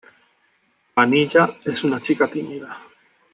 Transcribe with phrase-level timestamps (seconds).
[0.95, 2.75] Vanilla es una chica tímida.